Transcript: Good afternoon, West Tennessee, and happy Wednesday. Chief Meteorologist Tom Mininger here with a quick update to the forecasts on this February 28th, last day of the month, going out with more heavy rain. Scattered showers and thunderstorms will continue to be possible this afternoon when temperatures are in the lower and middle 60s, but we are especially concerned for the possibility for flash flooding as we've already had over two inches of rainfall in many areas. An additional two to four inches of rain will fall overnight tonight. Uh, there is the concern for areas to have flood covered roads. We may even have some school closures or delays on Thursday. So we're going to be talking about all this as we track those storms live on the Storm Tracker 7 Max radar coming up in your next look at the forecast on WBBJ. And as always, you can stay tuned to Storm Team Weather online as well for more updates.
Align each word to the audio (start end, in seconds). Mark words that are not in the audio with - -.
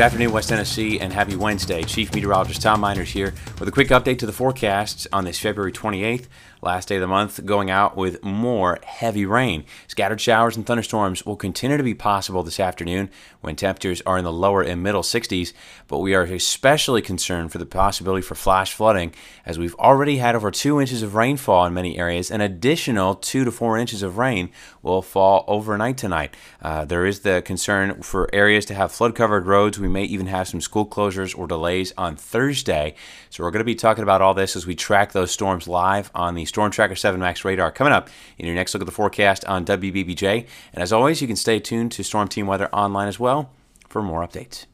Good 0.00 0.06
afternoon, 0.06 0.32
West 0.32 0.48
Tennessee, 0.48 0.98
and 0.98 1.12
happy 1.12 1.36
Wednesday. 1.36 1.82
Chief 1.82 2.14
Meteorologist 2.14 2.62
Tom 2.62 2.80
Mininger 2.80 3.04
here 3.04 3.34
with 3.58 3.68
a 3.68 3.70
quick 3.70 3.88
update 3.88 4.18
to 4.20 4.24
the 4.24 4.32
forecasts 4.32 5.06
on 5.12 5.26
this 5.26 5.38
February 5.38 5.72
28th, 5.72 6.26
last 6.62 6.88
day 6.88 6.96
of 6.96 7.02
the 7.02 7.06
month, 7.06 7.44
going 7.44 7.70
out 7.70 7.98
with 7.98 8.24
more 8.24 8.78
heavy 8.82 9.26
rain. 9.26 9.62
Scattered 9.88 10.18
showers 10.18 10.56
and 10.56 10.64
thunderstorms 10.64 11.26
will 11.26 11.36
continue 11.36 11.76
to 11.76 11.82
be 11.82 11.92
possible 11.92 12.42
this 12.42 12.58
afternoon 12.58 13.10
when 13.42 13.56
temperatures 13.56 14.00
are 14.06 14.16
in 14.16 14.24
the 14.24 14.32
lower 14.32 14.62
and 14.62 14.82
middle 14.82 15.02
60s, 15.02 15.52
but 15.86 15.98
we 15.98 16.14
are 16.14 16.22
especially 16.22 17.02
concerned 17.02 17.52
for 17.52 17.58
the 17.58 17.66
possibility 17.66 18.22
for 18.22 18.34
flash 18.34 18.72
flooding 18.72 19.12
as 19.44 19.58
we've 19.58 19.74
already 19.74 20.16
had 20.16 20.34
over 20.34 20.50
two 20.50 20.80
inches 20.80 21.02
of 21.02 21.14
rainfall 21.14 21.66
in 21.66 21.74
many 21.74 21.98
areas. 21.98 22.30
An 22.30 22.40
additional 22.40 23.14
two 23.14 23.44
to 23.44 23.50
four 23.50 23.76
inches 23.76 24.02
of 24.02 24.16
rain 24.16 24.48
will 24.80 25.02
fall 25.02 25.44
overnight 25.46 25.98
tonight. 25.98 26.34
Uh, 26.62 26.86
there 26.86 27.04
is 27.04 27.20
the 27.20 27.42
concern 27.42 28.00
for 28.00 28.34
areas 28.34 28.64
to 28.64 28.74
have 28.74 28.90
flood 28.90 29.14
covered 29.14 29.46
roads. 29.46 29.78
We 29.78 29.89
may 29.90 30.04
even 30.04 30.26
have 30.26 30.48
some 30.48 30.60
school 30.60 30.86
closures 30.86 31.36
or 31.36 31.46
delays 31.46 31.92
on 31.98 32.16
Thursday. 32.16 32.94
So 33.28 33.44
we're 33.44 33.50
going 33.50 33.60
to 33.60 33.64
be 33.64 33.74
talking 33.74 34.02
about 34.02 34.22
all 34.22 34.34
this 34.34 34.56
as 34.56 34.66
we 34.66 34.74
track 34.74 35.12
those 35.12 35.30
storms 35.30 35.68
live 35.68 36.10
on 36.14 36.34
the 36.34 36.44
Storm 36.44 36.70
Tracker 36.70 36.96
7 36.96 37.20
Max 37.20 37.44
radar 37.44 37.70
coming 37.70 37.92
up 37.92 38.08
in 38.38 38.46
your 38.46 38.54
next 38.54 38.72
look 38.74 38.82
at 38.82 38.86
the 38.86 38.92
forecast 38.92 39.44
on 39.44 39.64
WBBJ. 39.64 40.46
And 40.72 40.82
as 40.82 40.92
always, 40.92 41.20
you 41.20 41.26
can 41.26 41.36
stay 41.36 41.60
tuned 41.60 41.92
to 41.92 42.04
Storm 42.04 42.28
Team 42.28 42.46
Weather 42.46 42.68
online 42.72 43.08
as 43.08 43.20
well 43.20 43.50
for 43.88 44.02
more 44.02 44.26
updates. 44.26 44.66